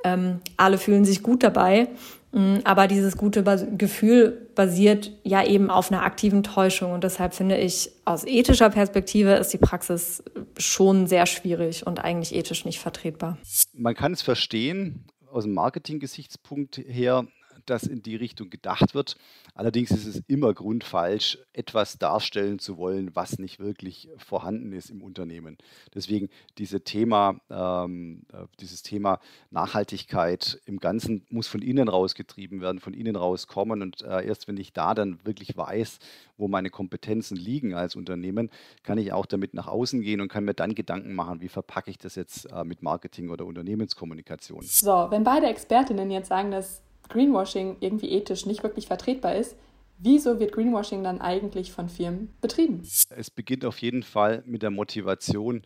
Ähm, 0.02 0.40
alle 0.56 0.78
fühlen 0.78 1.04
sich 1.04 1.22
gut 1.22 1.44
dabei. 1.44 1.88
Mm, 2.32 2.58
aber 2.64 2.88
dieses 2.88 3.16
gute 3.16 3.44
Gefühl 3.76 4.48
basiert 4.54 5.12
ja 5.22 5.44
eben 5.44 5.70
auf 5.70 5.92
einer 5.92 6.02
aktiven 6.02 6.42
Täuschung. 6.42 6.92
Und 6.92 7.04
deshalb 7.04 7.34
finde 7.34 7.58
ich, 7.58 7.90
aus 8.04 8.24
ethischer 8.24 8.70
Perspektive 8.70 9.32
ist 9.34 9.52
die 9.52 9.58
Praxis 9.58 10.22
schon 10.56 11.06
sehr 11.06 11.26
schwierig 11.26 11.86
und 11.86 12.02
eigentlich 12.02 12.34
ethisch 12.34 12.64
nicht 12.64 12.80
vertretbar. 12.80 13.38
Man 13.74 13.94
kann 13.94 14.12
es 14.12 14.22
verstehen, 14.22 15.04
aus 15.30 15.44
dem 15.44 15.54
Marketing-Gesichtspunkt 15.54 16.78
her, 16.78 17.26
dass 17.66 17.84
in 17.84 18.02
die 18.02 18.16
Richtung 18.16 18.50
gedacht 18.50 18.94
wird. 18.94 19.16
Allerdings 19.54 19.90
ist 19.90 20.06
es 20.06 20.22
immer 20.26 20.54
grundfalsch, 20.54 21.38
etwas 21.52 21.98
darstellen 21.98 22.58
zu 22.58 22.78
wollen, 22.78 23.14
was 23.14 23.38
nicht 23.38 23.58
wirklich 23.58 24.08
vorhanden 24.16 24.72
ist 24.72 24.90
im 24.90 25.02
Unternehmen. 25.02 25.58
Deswegen 25.94 26.28
diese 26.58 26.82
Thema, 26.82 27.40
ähm, 27.50 28.22
äh, 28.32 28.44
dieses 28.60 28.82
Thema 28.82 29.20
Nachhaltigkeit 29.50 30.60
im 30.64 30.80
Ganzen 30.80 31.26
muss 31.30 31.48
von 31.48 31.62
innen 31.62 31.88
rausgetrieben 31.88 32.60
werden, 32.60 32.80
von 32.80 32.94
innen 32.94 33.16
rauskommen. 33.16 33.82
Und 33.82 34.02
äh, 34.02 34.26
erst 34.26 34.48
wenn 34.48 34.56
ich 34.56 34.72
da 34.72 34.94
dann 34.94 35.18
wirklich 35.24 35.56
weiß, 35.56 35.98
wo 36.36 36.48
meine 36.48 36.70
Kompetenzen 36.70 37.36
liegen 37.36 37.74
als 37.74 37.96
Unternehmen, 37.96 38.50
kann 38.82 38.98
ich 38.98 39.12
auch 39.12 39.26
damit 39.26 39.54
nach 39.54 39.68
außen 39.68 40.00
gehen 40.00 40.20
und 40.20 40.28
kann 40.28 40.44
mir 40.44 40.54
dann 40.54 40.74
Gedanken 40.74 41.14
machen, 41.14 41.40
wie 41.40 41.48
verpacke 41.48 41.90
ich 41.90 41.98
das 41.98 42.14
jetzt 42.14 42.50
äh, 42.52 42.64
mit 42.64 42.82
Marketing 42.82 43.30
oder 43.30 43.46
Unternehmenskommunikation. 43.46 44.62
So, 44.62 45.06
wenn 45.10 45.24
beide 45.24 45.46
Expertinnen 45.46 46.10
jetzt 46.10 46.28
sagen, 46.28 46.50
dass 46.50 46.82
Greenwashing 47.08 47.76
irgendwie 47.80 48.10
ethisch 48.10 48.46
nicht 48.46 48.62
wirklich 48.62 48.86
vertretbar 48.86 49.34
ist, 49.34 49.56
wieso 49.98 50.40
wird 50.40 50.52
Greenwashing 50.52 51.04
dann 51.04 51.20
eigentlich 51.20 51.72
von 51.72 51.88
Firmen 51.88 52.34
betrieben? 52.40 52.82
Es 52.82 53.30
beginnt 53.30 53.64
auf 53.64 53.78
jeden 53.80 54.02
Fall 54.02 54.42
mit 54.46 54.62
der 54.62 54.70
Motivation, 54.70 55.62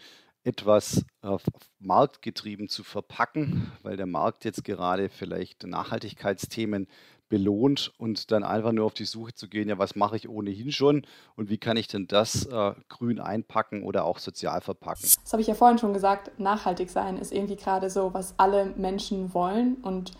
etwas 0.47 1.05
äh, 1.23 1.37
marktgetrieben 1.81 2.69
zu 2.69 2.85
verpacken, 2.85 3.73
weil 3.83 3.97
der 3.97 4.07
Markt 4.07 4.45
jetzt 4.45 4.65
gerade 4.65 5.09
vielleicht 5.09 5.65
Nachhaltigkeitsthemen 5.65 6.87
belohnt 7.29 7.93
und 7.99 8.31
dann 8.31 8.45
einfach 8.45 8.71
nur 8.71 8.87
auf 8.87 8.95
die 8.95 9.05
Suche 9.05 9.35
zu 9.35 9.49
gehen, 9.49 9.69
ja, 9.69 9.79
was 9.79 9.97
mache 9.97 10.15
ich 10.15 10.29
ohnehin 10.29 10.71
schon 10.71 11.05
und 11.35 11.51
wie 11.51 11.59
kann 11.59 11.77
ich 11.77 11.89
denn 11.89 12.07
das 12.07 12.47
äh, 12.47 12.75
grün 12.89 13.19
einpacken 13.19 13.83
oder 13.83 14.05
auch 14.05 14.21
sozial 14.21 14.61
verpacken? 14.61 15.09
Das 15.25 15.33
habe 15.33 15.43
ich 15.43 15.49
ja 15.49 15.55
vorhin 15.55 15.79
schon 15.79 15.93
gesagt, 15.93 16.39
nachhaltig 16.39 16.91
sein 16.91 17.19
ist 17.19 17.33
irgendwie 17.33 17.57
gerade 17.57 17.91
so, 17.91 18.15
was 18.15 18.35
alle 18.39 18.67
Menschen 18.77 19.35
wollen 19.35 19.77
und 19.83 20.13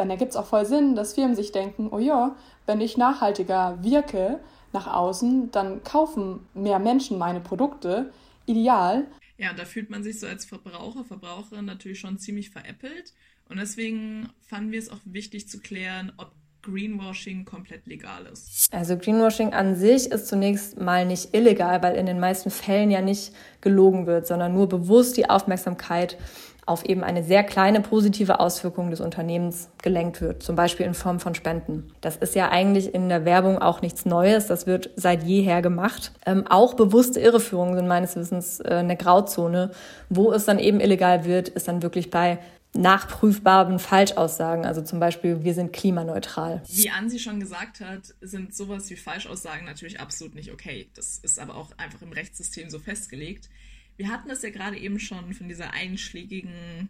dann 0.00 0.08
ergibt 0.08 0.30
es 0.30 0.36
auch 0.36 0.46
voll 0.46 0.64
Sinn, 0.64 0.94
dass 0.94 1.12
Firmen 1.12 1.36
sich 1.36 1.52
denken, 1.52 1.90
oh 1.92 1.98
ja, 1.98 2.34
wenn 2.64 2.80
ich 2.80 2.96
nachhaltiger 2.96 3.78
wirke 3.82 4.40
nach 4.72 4.86
außen, 4.86 5.50
dann 5.50 5.84
kaufen 5.84 6.40
mehr 6.54 6.78
Menschen 6.78 7.18
meine 7.18 7.40
Produkte. 7.40 8.10
Ideal. 8.46 9.06
Ja, 9.36 9.52
da 9.52 9.66
fühlt 9.66 9.90
man 9.90 10.02
sich 10.02 10.18
so 10.18 10.26
als 10.26 10.46
Verbraucher, 10.46 11.04
Verbraucherin 11.04 11.66
natürlich 11.66 12.00
schon 12.00 12.18
ziemlich 12.18 12.48
veräppelt. 12.48 13.12
Und 13.50 13.58
deswegen 13.58 14.30
fanden 14.40 14.72
wir 14.72 14.78
es 14.78 14.88
auch 14.88 15.00
wichtig 15.04 15.48
zu 15.48 15.60
klären, 15.60 16.12
ob 16.16 16.32
Greenwashing 16.62 17.44
komplett 17.44 17.86
legal 17.86 18.26
ist? 18.26 18.68
Also 18.72 18.96
Greenwashing 18.96 19.52
an 19.52 19.76
sich 19.76 20.10
ist 20.10 20.28
zunächst 20.28 20.78
mal 20.78 21.06
nicht 21.06 21.34
illegal, 21.34 21.82
weil 21.82 21.96
in 21.96 22.06
den 22.06 22.20
meisten 22.20 22.50
Fällen 22.50 22.90
ja 22.90 23.00
nicht 23.00 23.32
gelogen 23.60 24.06
wird, 24.06 24.26
sondern 24.26 24.52
nur 24.52 24.68
bewusst 24.68 25.16
die 25.16 25.28
Aufmerksamkeit 25.28 26.18
auf 26.66 26.84
eben 26.84 27.02
eine 27.02 27.22
sehr 27.22 27.42
kleine 27.42 27.80
positive 27.80 28.40
Auswirkung 28.40 28.90
des 28.90 29.00
Unternehmens 29.00 29.68
gelenkt 29.82 30.20
wird, 30.20 30.42
zum 30.42 30.56
Beispiel 30.56 30.86
in 30.86 30.94
Form 30.94 31.20
von 31.20 31.34
Spenden. 31.34 31.92
Das 32.00 32.16
ist 32.16 32.34
ja 32.34 32.50
eigentlich 32.50 32.94
in 32.94 33.08
der 33.08 33.24
Werbung 33.24 33.58
auch 33.58 33.82
nichts 33.82 34.04
Neues, 34.04 34.46
das 34.46 34.66
wird 34.66 34.90
seit 34.96 35.24
jeher 35.24 35.62
gemacht. 35.62 36.12
Ähm, 36.26 36.46
auch 36.48 36.74
bewusste 36.74 37.20
Irreführungen 37.20 37.76
sind 37.76 37.88
meines 37.88 38.16
Wissens 38.16 38.60
äh, 38.60 38.74
eine 38.74 38.96
Grauzone. 38.96 39.70
Wo 40.08 40.32
es 40.32 40.44
dann 40.44 40.58
eben 40.58 40.80
illegal 40.80 41.24
wird, 41.24 41.48
ist 41.48 41.68
dann 41.68 41.82
wirklich 41.82 42.10
bei 42.10 42.38
nachprüfbaren 42.72 43.78
Falschaussagen, 43.78 44.64
also 44.64 44.82
zum 44.82 45.00
Beispiel, 45.00 45.42
wir 45.42 45.54
sind 45.54 45.72
klimaneutral. 45.72 46.62
Wie 46.68 46.90
Ansi 46.90 47.18
schon 47.18 47.40
gesagt 47.40 47.80
hat, 47.80 48.14
sind 48.20 48.54
sowas 48.54 48.88
wie 48.90 48.96
Falschaussagen 48.96 49.64
natürlich 49.64 49.98
absolut 49.98 50.34
nicht 50.34 50.52
okay. 50.52 50.88
Das 50.94 51.18
ist 51.18 51.38
aber 51.38 51.56
auch 51.56 51.70
einfach 51.78 52.02
im 52.02 52.12
Rechtssystem 52.12 52.70
so 52.70 52.78
festgelegt. 52.78 53.48
Wir 54.00 54.08
hatten 54.08 54.30
es 54.30 54.40
ja 54.40 54.48
gerade 54.48 54.78
eben 54.78 54.98
schon 54.98 55.34
von 55.34 55.46
dieser 55.46 55.74
einschlägigen 55.74 56.88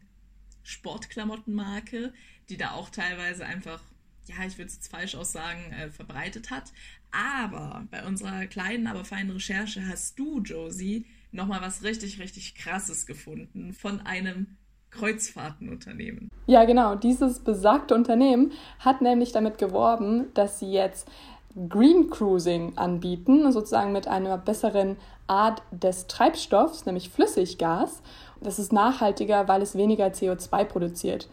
Sportklamottenmarke, 0.62 2.12
die 2.48 2.56
da 2.56 2.70
auch 2.70 2.88
teilweise 2.88 3.44
einfach, 3.44 3.82
ja, 4.26 4.36
ich 4.46 4.56
würde 4.58 4.68
es 4.68 4.76
jetzt 4.76 4.92
falsch 4.92 5.16
aussagen, 5.16 5.72
äh, 5.72 5.90
verbreitet 5.90 6.52
hat. 6.52 6.72
Aber 7.10 7.84
bei 7.90 8.06
unserer 8.06 8.46
kleinen, 8.46 8.86
aber 8.86 9.04
feinen 9.04 9.32
Recherche 9.32 9.88
hast 9.88 10.20
du, 10.20 10.40
Josie, 10.40 11.04
nochmal 11.32 11.60
was 11.60 11.82
richtig, 11.82 12.20
richtig 12.20 12.54
Krasses 12.54 13.06
gefunden 13.06 13.72
von 13.72 14.02
einem 14.02 14.56
Kreuzfahrtenunternehmen. 14.90 16.28
Ja, 16.46 16.64
genau. 16.64 16.94
Dieses 16.94 17.40
besagte 17.40 17.96
Unternehmen 17.96 18.52
hat 18.78 19.02
nämlich 19.02 19.32
damit 19.32 19.58
geworben, 19.58 20.32
dass 20.34 20.60
sie 20.60 20.70
jetzt 20.70 21.10
Green 21.68 22.10
Cruising 22.10 22.76
anbieten, 22.76 23.50
sozusagen 23.52 23.92
mit 23.92 24.06
einer 24.06 24.38
besseren 24.38 24.96
Art 25.26 25.62
des 25.70 26.06
Treibstoffs, 26.06 26.86
nämlich 26.86 27.10
Flüssiggas. 27.10 28.02
Das 28.40 28.58
ist 28.58 28.72
nachhaltiger, 28.72 29.48
weil 29.48 29.62
es 29.62 29.74
weniger 29.74 30.06
CO2 30.06 30.64
produziert. 30.64 31.28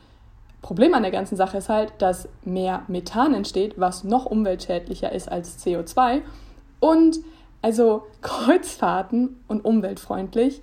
Problem 0.62 0.94
an 0.94 1.04
der 1.04 1.12
ganzen 1.12 1.36
Sache 1.36 1.60
ist 1.60 1.70
halt, 1.70 1.94
dass 2.00 2.28
mehr 2.44 2.84
Methan 2.88 3.34
entsteht, 3.34 3.76
was 3.78 4.04
noch 4.04 4.26
umweltschädlicher 4.26 5.12
ist 5.12 5.32
als 5.32 5.64
CO2. 5.64 6.22
Und 6.80 7.20
also 7.62 8.08
Kreuzfahrten 8.22 9.40
und 9.48 9.64
umweltfreundlich 9.64 10.62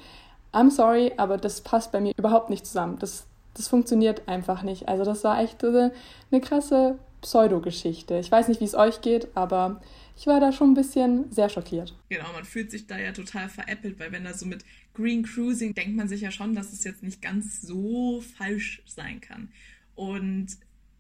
I'm 0.55 0.71
sorry, 0.71 1.13
aber 1.17 1.37
das 1.37 1.61
passt 1.61 1.91
bei 1.91 2.01
mir 2.01 2.13
überhaupt 2.17 2.49
nicht 2.49 2.65
zusammen. 2.65 2.99
Das, 3.01 3.27
das 3.55 3.67
funktioniert 3.67 4.23
einfach 4.29 4.63
nicht. 4.63 4.89
Also 4.89 5.05
das 5.05 5.25
war 5.25 5.41
echt 5.41 5.65
eine, 5.65 5.93
eine 6.31 6.41
krasse 6.41 6.97
Pseudogeschichte. 7.25 8.19
Ich 8.19 8.31
weiß 8.31 8.49
nicht, 8.49 8.61
wie 8.61 8.66
es 8.66 8.75
euch 8.75 9.00
geht, 9.00 9.35
aber 9.35 9.81
ich 10.14 10.26
war 10.26 10.40
da 10.40 10.52
schon 10.52 10.71
ein 10.71 10.75
bisschen 10.75 11.33
sehr 11.33 11.49
schockiert. 11.49 11.97
Genau, 12.11 12.31
man 12.33 12.45
fühlt 12.45 12.71
sich 12.71 12.87
da 12.87 12.99
ja 12.99 13.12
total 13.12 13.49
veräppelt, 13.49 13.99
weil 13.99 14.12
wenn 14.12 14.25
da 14.25 14.35
so 14.35 14.45
mit 14.45 14.62
Green 14.93 15.23
Cruising 15.23 15.75
denkt 15.75 15.97
man 15.97 16.07
sich 16.07 16.21
ja 16.21 16.31
schon, 16.31 16.54
dass 16.54 16.73
es 16.73 16.85
jetzt 16.85 17.02
nicht 17.02 17.23
ganz 17.23 17.62
so 17.62 18.23
falsch 18.37 18.83
sein 18.85 19.23
kann. 19.23 19.49
Und 19.95 20.49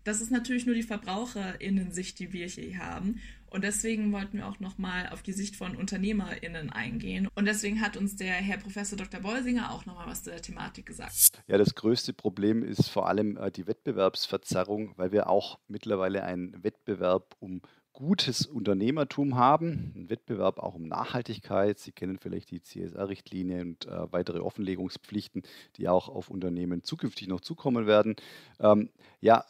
das 0.04 0.22
ist 0.22 0.30
natürlich 0.30 0.64
nur 0.64 0.74
die 0.74 0.82
VerbraucherInnen-Sicht, 0.82 2.18
die 2.18 2.32
wir 2.32 2.46
hier 2.46 2.78
haben. 2.78 3.20
Und 3.54 3.62
deswegen 3.62 4.12
wollten 4.12 4.38
wir 4.38 4.48
auch 4.48 4.58
nochmal 4.58 5.08
auf 5.12 5.22
die 5.22 5.32
Sicht 5.32 5.54
von 5.54 5.76
UnternehmerInnen 5.76 6.70
eingehen. 6.70 7.28
Und 7.36 7.44
deswegen 7.44 7.80
hat 7.80 7.96
uns 7.96 8.16
der 8.16 8.32
Herr 8.32 8.58
Professor 8.58 8.98
Dr. 8.98 9.20
Bolsinger 9.20 9.70
auch 9.70 9.86
nochmal 9.86 10.08
was 10.08 10.24
zu 10.24 10.30
der 10.30 10.42
Thematik 10.42 10.86
gesagt. 10.86 11.30
Ja, 11.46 11.56
das 11.56 11.76
größte 11.76 12.12
Problem 12.14 12.64
ist 12.64 12.88
vor 12.88 13.08
allem 13.08 13.36
äh, 13.36 13.52
die 13.52 13.68
Wettbewerbsverzerrung, 13.68 14.94
weil 14.96 15.12
wir 15.12 15.30
auch 15.30 15.60
mittlerweile 15.68 16.24
einen 16.24 16.64
Wettbewerb 16.64 17.36
um 17.38 17.62
gutes 17.94 18.44
Unternehmertum 18.44 19.36
haben, 19.36 19.92
einen 19.94 20.10
Wettbewerb 20.10 20.58
auch 20.58 20.74
um 20.74 20.82
Nachhaltigkeit. 20.82 21.78
Sie 21.78 21.92
kennen 21.92 22.18
vielleicht 22.18 22.50
die 22.50 22.60
CSR-Richtlinie 22.60 23.62
und 23.62 23.86
äh, 23.86 24.12
weitere 24.12 24.40
Offenlegungspflichten, 24.40 25.42
die 25.76 25.88
auch 25.88 26.08
auf 26.08 26.28
Unternehmen 26.28 26.82
zukünftig 26.82 27.28
noch 27.28 27.40
zukommen 27.40 27.86
werden. 27.86 28.16
Ähm, 28.60 28.90
ja, 29.20 29.44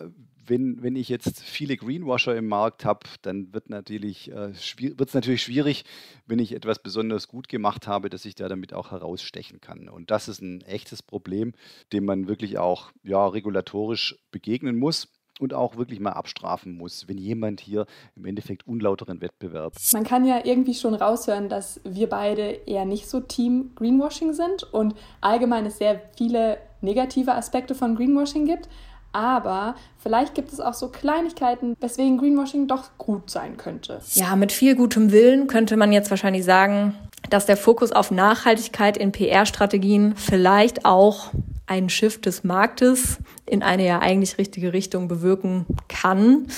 wenn, 0.46 0.82
wenn 0.82 0.94
ich 0.94 1.08
jetzt 1.08 1.42
viele 1.42 1.76
Greenwasher 1.78 2.36
im 2.36 2.46
Markt 2.46 2.84
habe, 2.84 3.06
dann 3.22 3.54
wird 3.54 3.70
natürlich, 3.70 4.30
äh, 4.30 4.50
es 4.50 5.14
natürlich 5.14 5.42
schwierig, 5.42 5.86
wenn 6.26 6.38
ich 6.38 6.52
etwas 6.52 6.82
besonders 6.82 7.28
gut 7.28 7.48
gemacht 7.48 7.86
habe, 7.86 8.10
dass 8.10 8.26
ich 8.26 8.34
da 8.34 8.48
damit 8.48 8.74
auch 8.74 8.90
herausstechen 8.90 9.62
kann. 9.62 9.88
Und 9.88 10.10
das 10.10 10.28
ist 10.28 10.42
ein 10.42 10.60
echtes 10.60 11.02
Problem, 11.02 11.54
dem 11.94 12.04
man 12.04 12.28
wirklich 12.28 12.58
auch 12.58 12.92
ja, 13.02 13.26
regulatorisch 13.26 14.16
begegnen 14.30 14.76
muss 14.76 15.08
und 15.40 15.54
auch 15.54 15.76
wirklich 15.76 16.00
mal 16.00 16.12
abstrafen 16.12 16.76
muss, 16.76 17.08
wenn 17.08 17.18
jemand 17.18 17.60
hier 17.60 17.86
im 18.16 18.24
Endeffekt 18.24 18.66
unlauteren 18.66 19.20
Wettbewerb. 19.20 19.74
Man 19.92 20.04
kann 20.04 20.24
ja 20.24 20.40
irgendwie 20.44 20.74
schon 20.74 20.94
raushören, 20.94 21.48
dass 21.48 21.80
wir 21.84 22.08
beide 22.08 22.42
eher 22.66 22.84
nicht 22.84 23.08
so 23.08 23.20
Team 23.20 23.72
Greenwashing 23.74 24.32
sind 24.32 24.62
und 24.72 24.94
allgemein 25.20 25.66
es 25.66 25.78
sehr 25.78 26.00
viele 26.16 26.58
negative 26.80 27.34
Aspekte 27.34 27.74
von 27.74 27.96
Greenwashing 27.96 28.46
gibt. 28.46 28.68
Aber 29.12 29.76
vielleicht 29.98 30.34
gibt 30.34 30.52
es 30.52 30.58
auch 30.58 30.74
so 30.74 30.88
Kleinigkeiten, 30.88 31.76
weswegen 31.80 32.18
Greenwashing 32.18 32.66
doch 32.66 32.98
gut 32.98 33.30
sein 33.30 33.56
könnte. 33.56 34.00
Ja, 34.14 34.34
mit 34.34 34.50
viel 34.50 34.74
gutem 34.74 35.12
Willen 35.12 35.46
könnte 35.46 35.76
man 35.76 35.92
jetzt 35.92 36.10
wahrscheinlich 36.10 36.44
sagen, 36.44 36.96
dass 37.30 37.46
der 37.46 37.56
Fokus 37.56 37.92
auf 37.92 38.10
Nachhaltigkeit 38.10 38.96
in 38.96 39.12
PR-Strategien 39.12 40.16
vielleicht 40.16 40.84
auch 40.84 41.30
ein 41.66 41.88
Shift 41.88 42.26
des 42.26 42.44
Marktes 42.44 43.18
in 43.46 43.62
eine 43.62 43.86
ja 43.86 44.00
eigentlich 44.00 44.38
richtige 44.38 44.72
Richtung 44.72 45.08
bewirken 45.08 45.66
kann. 45.88 46.48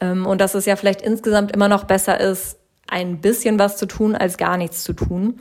Ähm, 0.00 0.26
und 0.26 0.40
dass 0.40 0.54
es 0.54 0.66
ja 0.66 0.76
vielleicht 0.76 1.02
insgesamt 1.02 1.52
immer 1.52 1.68
noch 1.68 1.84
besser 1.84 2.20
ist, 2.20 2.58
ein 2.88 3.20
bisschen 3.20 3.58
was 3.58 3.76
zu 3.76 3.86
tun, 3.86 4.14
als 4.14 4.36
gar 4.38 4.56
nichts 4.56 4.82
zu 4.82 4.92
tun. 4.92 5.38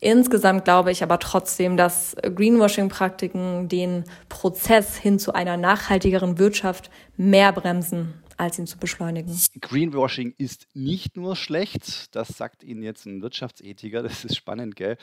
Insgesamt 0.00 0.64
glaube 0.64 0.92
ich 0.92 1.02
aber 1.02 1.18
trotzdem, 1.18 1.76
dass 1.76 2.16
Greenwashing-Praktiken 2.22 3.68
den 3.68 4.04
Prozess 4.28 4.96
hin 4.96 5.18
zu 5.18 5.34
einer 5.34 5.56
nachhaltigeren 5.56 6.38
Wirtschaft 6.38 6.90
mehr 7.16 7.52
bremsen 7.52 8.14
als 8.38 8.58
ihn 8.58 8.66
zu 8.66 8.78
beschleunigen. 8.78 9.36
Greenwashing 9.60 10.34
ist 10.38 10.68
nicht 10.74 11.16
nur 11.16 11.36
schlecht, 11.36 12.14
das 12.14 12.28
sagt 12.28 12.62
Ihnen 12.62 12.82
jetzt 12.82 13.04
ein 13.04 13.20
Wirtschaftsethiker, 13.20 14.02
das 14.04 14.24
ist 14.24 14.36
spannend, 14.36 14.76
gell? 14.76 14.96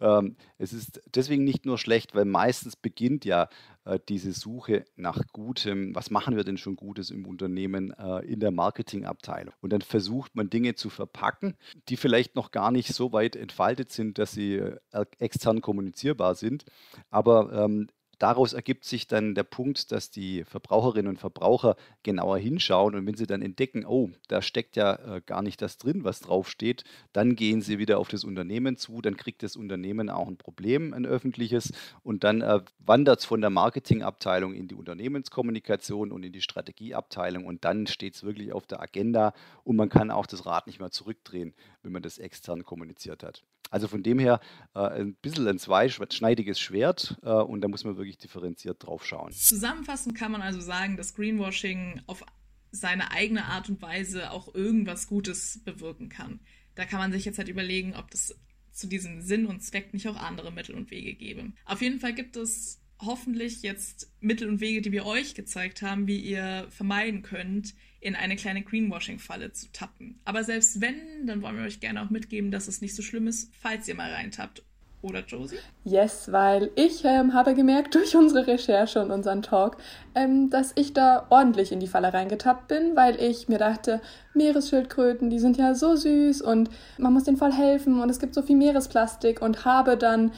Ähm, 0.00 0.36
es 0.58 0.72
ist 0.72 1.00
deswegen 1.14 1.44
nicht 1.44 1.66
nur 1.66 1.78
schlecht, 1.78 2.14
weil 2.14 2.26
meistens 2.26 2.76
beginnt 2.76 3.24
ja 3.24 3.48
äh, 3.84 3.98
diese 4.08 4.32
Suche 4.32 4.84
nach 4.94 5.22
Gutem, 5.32 5.94
was 5.94 6.10
machen 6.10 6.36
wir 6.36 6.44
denn 6.44 6.58
schon 6.58 6.76
Gutes 6.76 7.10
im 7.10 7.26
Unternehmen 7.26 7.92
äh, 7.92 8.18
in 8.26 8.40
der 8.40 8.50
Marketingabteilung. 8.50 9.54
Und 9.60 9.72
dann 9.72 9.82
versucht 9.82 10.36
man 10.36 10.50
Dinge 10.50 10.74
zu 10.74 10.90
verpacken, 10.90 11.56
die 11.88 11.96
vielleicht 11.96 12.36
noch 12.36 12.50
gar 12.50 12.70
nicht 12.70 12.92
so 12.92 13.12
weit 13.12 13.36
entfaltet 13.36 13.90
sind, 13.90 14.18
dass 14.18 14.32
sie 14.32 14.56
äh, 14.56 15.06
extern 15.18 15.62
kommunizierbar 15.62 16.34
sind. 16.34 16.64
Aber 17.10 17.52
ähm, 17.52 17.88
daraus 18.22 18.52
ergibt 18.52 18.84
sich 18.84 19.08
dann 19.08 19.34
der 19.34 19.42
Punkt, 19.42 19.90
dass 19.90 20.10
die 20.10 20.44
Verbraucherinnen 20.44 21.10
und 21.10 21.18
Verbraucher 21.18 21.74
genauer 22.04 22.38
hinschauen 22.38 22.94
und 22.94 23.04
wenn 23.04 23.16
sie 23.16 23.26
dann 23.26 23.42
entdecken, 23.42 23.84
oh, 23.84 24.10
da 24.28 24.42
steckt 24.42 24.76
ja 24.76 25.16
äh, 25.16 25.22
gar 25.26 25.42
nicht 25.42 25.60
das 25.60 25.76
drin, 25.76 26.04
was 26.04 26.20
draufsteht, 26.20 26.84
dann 27.12 27.34
gehen 27.34 27.62
sie 27.62 27.80
wieder 27.80 27.98
auf 27.98 28.08
das 28.08 28.22
Unternehmen 28.22 28.76
zu, 28.76 29.00
dann 29.02 29.16
kriegt 29.16 29.42
das 29.42 29.56
Unternehmen 29.56 30.08
auch 30.08 30.28
ein 30.28 30.36
Problem, 30.36 30.94
ein 30.94 31.04
öffentliches 31.04 31.72
und 32.04 32.22
dann 32.22 32.42
äh, 32.42 32.60
wandert 32.78 33.18
es 33.18 33.24
von 33.24 33.40
der 33.40 33.50
Marketingabteilung 33.50 34.54
in 34.54 34.68
die 34.68 34.76
Unternehmenskommunikation 34.76 36.12
und 36.12 36.22
in 36.22 36.32
die 36.32 36.42
Strategieabteilung 36.42 37.44
und 37.44 37.64
dann 37.64 37.88
steht 37.88 38.14
es 38.14 38.22
wirklich 38.22 38.52
auf 38.52 38.66
der 38.66 38.80
Agenda 38.80 39.34
und 39.64 39.74
man 39.74 39.88
kann 39.88 40.12
auch 40.12 40.26
das 40.26 40.46
Rad 40.46 40.68
nicht 40.68 40.78
mehr 40.78 40.92
zurückdrehen, 40.92 41.54
wenn 41.82 41.90
man 41.90 42.02
das 42.02 42.18
extern 42.18 42.62
kommuniziert 42.62 43.24
hat. 43.24 43.42
Also 43.72 43.88
von 43.88 44.02
dem 44.02 44.18
her 44.18 44.38
äh, 44.74 44.80
ein 44.80 45.14
bisschen 45.14 45.48
ein 45.48 45.58
zweischneidiges 45.58 46.60
Schwert 46.60 47.18
äh, 47.22 47.30
und 47.30 47.62
da 47.62 47.68
muss 47.68 47.84
man 47.84 47.96
wirklich 47.96 48.18
differenziert 48.18 48.84
drauf 48.84 49.06
schauen. 49.06 49.32
Zusammenfassend 49.32 50.14
kann 50.14 50.30
man 50.30 50.42
also 50.42 50.60
sagen, 50.60 50.98
dass 50.98 51.14
Greenwashing 51.14 52.02
auf 52.06 52.22
seine 52.70 53.12
eigene 53.12 53.46
Art 53.46 53.70
und 53.70 53.80
Weise 53.80 54.30
auch 54.30 54.54
irgendwas 54.54 55.06
Gutes 55.06 55.64
bewirken 55.64 56.10
kann. 56.10 56.40
Da 56.74 56.84
kann 56.84 57.00
man 57.00 57.12
sich 57.12 57.24
jetzt 57.24 57.38
halt 57.38 57.48
überlegen, 57.48 57.94
ob 57.96 58.10
das 58.10 58.38
zu 58.72 58.86
diesem 58.86 59.22
Sinn 59.22 59.46
und 59.46 59.62
Zweck 59.62 59.94
nicht 59.94 60.06
auch 60.06 60.16
andere 60.16 60.52
Mittel 60.52 60.74
und 60.74 60.90
Wege 60.90 61.14
gäbe. 61.14 61.52
Auf 61.64 61.80
jeden 61.80 61.98
Fall 61.98 62.14
gibt 62.14 62.36
es 62.36 62.82
hoffentlich 63.00 63.62
jetzt 63.62 64.12
Mittel 64.20 64.50
und 64.50 64.60
Wege, 64.60 64.82
die 64.82 64.92
wir 64.92 65.06
euch 65.06 65.34
gezeigt 65.34 65.80
haben, 65.80 66.06
wie 66.06 66.20
ihr 66.20 66.66
vermeiden 66.68 67.22
könnt, 67.22 67.74
in 68.02 68.16
eine 68.16 68.34
kleine 68.34 68.62
Greenwashing-Falle 68.62 69.52
zu 69.52 69.70
tappen. 69.72 70.18
Aber 70.24 70.42
selbst 70.42 70.80
wenn, 70.80 71.26
dann 71.26 71.40
wollen 71.40 71.56
wir 71.56 71.64
euch 71.64 71.78
gerne 71.78 72.02
auch 72.02 72.10
mitgeben, 72.10 72.50
dass 72.50 72.66
es 72.66 72.80
nicht 72.80 72.96
so 72.96 73.02
schlimm 73.02 73.28
ist, 73.28 73.52
falls 73.60 73.86
ihr 73.88 73.94
mal 73.94 74.12
reintappt. 74.12 74.64
Oder 75.02 75.24
Josie? 75.26 75.56
Yes, 75.82 76.30
weil 76.30 76.70
ich 76.76 77.04
ähm, 77.04 77.34
habe 77.34 77.54
gemerkt 77.54 77.96
durch 77.96 78.14
unsere 78.14 78.46
Recherche 78.46 79.02
und 79.02 79.10
unseren 79.10 79.42
Talk, 79.42 79.76
ähm, 80.14 80.48
dass 80.48 80.72
ich 80.76 80.92
da 80.92 81.26
ordentlich 81.28 81.72
in 81.72 81.80
die 81.80 81.88
Falle 81.88 82.14
reingetappt 82.14 82.68
bin, 82.68 82.94
weil 82.94 83.20
ich 83.20 83.48
mir 83.48 83.58
dachte, 83.58 84.00
Meeresschildkröten, 84.34 85.28
die 85.28 85.40
sind 85.40 85.56
ja 85.56 85.74
so 85.74 85.96
süß 85.96 86.40
und 86.42 86.70
man 86.98 87.12
muss 87.12 87.24
denen 87.24 87.36
voll 87.36 87.52
helfen 87.52 88.00
und 88.00 88.10
es 88.10 88.20
gibt 88.20 88.34
so 88.34 88.42
viel 88.42 88.56
Meeresplastik 88.56 89.42
und 89.42 89.64
habe 89.64 89.96
dann 89.96 90.30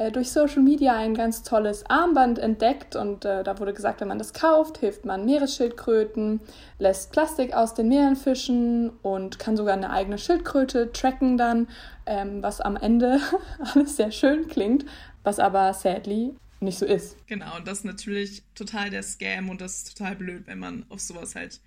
äh, 0.00 0.10
durch 0.10 0.30
Social 0.30 0.62
Media 0.62 0.96
ein 0.96 1.14
ganz 1.14 1.42
tolles 1.42 1.84
Armband 1.86 2.38
entdeckt 2.38 2.96
und 2.96 3.26
äh, 3.26 3.44
da 3.44 3.58
wurde 3.58 3.74
gesagt, 3.74 4.00
wenn 4.00 4.08
man 4.08 4.18
das 4.18 4.32
kauft, 4.32 4.78
hilft 4.78 5.04
man 5.04 5.26
Meeresschildkröten, 5.26 6.40
lässt 6.78 7.12
Plastik 7.12 7.52
aus 7.52 7.74
den 7.74 7.88
Meeren 7.88 8.16
fischen 8.16 8.90
und 9.02 9.38
kann 9.38 9.58
sogar 9.58 9.74
eine 9.74 9.90
eigene 9.90 10.16
Schildkröte 10.16 10.90
tracken 10.92 11.36
dann, 11.36 11.68
ähm, 12.06 12.42
was 12.42 12.62
am 12.62 12.76
Ende 12.76 13.20
alles 13.74 13.96
sehr 13.96 14.10
schön 14.10 14.48
klingt, 14.48 14.86
was 15.22 15.38
aber 15.38 15.74
sadly 15.74 16.34
nicht 16.60 16.78
so 16.78 16.86
ist. 16.86 17.16
Genau, 17.26 17.56
und 17.58 17.66
das 17.66 17.80
ist 17.80 17.84
natürlich 17.84 18.42
total 18.54 18.88
der 18.88 19.02
Scam 19.02 19.50
und 19.50 19.60
das 19.60 19.78
ist 19.78 19.98
total 19.98 20.16
blöd, 20.16 20.46
wenn 20.46 20.58
man 20.58 20.86
auf 20.88 21.00
sowas 21.00 21.34
halt, 21.34 21.60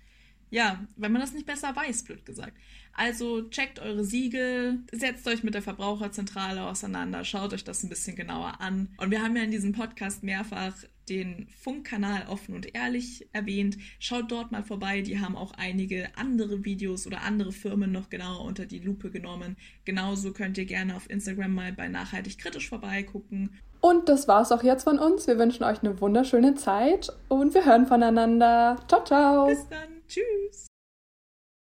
ja, 0.54 0.86
wenn 0.94 1.10
man 1.10 1.20
das 1.20 1.32
nicht 1.32 1.46
besser 1.46 1.74
weiß, 1.74 2.04
blöd 2.04 2.24
gesagt. 2.24 2.56
Also 2.92 3.42
checkt 3.48 3.80
eure 3.80 4.04
Siegel, 4.04 4.78
setzt 4.92 5.26
euch 5.26 5.42
mit 5.42 5.54
der 5.54 5.62
Verbraucherzentrale 5.62 6.62
auseinander, 6.62 7.24
schaut 7.24 7.52
euch 7.52 7.64
das 7.64 7.82
ein 7.82 7.88
bisschen 7.88 8.14
genauer 8.14 8.60
an. 8.60 8.88
Und 8.98 9.10
wir 9.10 9.20
haben 9.20 9.36
ja 9.36 9.42
in 9.42 9.50
diesem 9.50 9.72
Podcast 9.72 10.22
mehrfach 10.22 10.72
den 11.08 11.48
Funkkanal 11.60 12.28
offen 12.28 12.54
und 12.54 12.72
ehrlich 12.72 13.26
erwähnt. 13.32 13.78
Schaut 13.98 14.30
dort 14.30 14.52
mal 14.52 14.62
vorbei, 14.62 15.02
die 15.02 15.18
haben 15.18 15.34
auch 15.34 15.54
einige 15.54 16.16
andere 16.16 16.64
Videos 16.64 17.08
oder 17.08 17.22
andere 17.22 17.50
Firmen 17.50 17.90
noch 17.90 18.08
genauer 18.08 18.44
unter 18.44 18.64
die 18.64 18.78
Lupe 18.78 19.10
genommen. 19.10 19.56
Genauso 19.84 20.32
könnt 20.32 20.56
ihr 20.56 20.66
gerne 20.66 20.94
auf 20.94 21.10
Instagram 21.10 21.52
mal 21.52 21.72
bei 21.72 21.88
Nachhaltig 21.88 22.38
Kritisch 22.38 22.68
vorbeigucken. 22.68 23.58
Und 23.80 24.08
das 24.08 24.28
war's 24.28 24.52
auch 24.52 24.62
jetzt 24.62 24.84
von 24.84 25.00
uns. 25.00 25.26
Wir 25.26 25.36
wünschen 25.36 25.64
euch 25.64 25.82
eine 25.82 26.00
wunderschöne 26.00 26.54
Zeit 26.54 27.12
und 27.28 27.54
wir 27.54 27.66
hören 27.66 27.86
voneinander. 27.88 28.76
Ciao, 28.86 29.04
ciao. 29.04 29.48
Bis 29.48 29.68
dann. 29.68 29.93
Tschüss. 30.08 30.73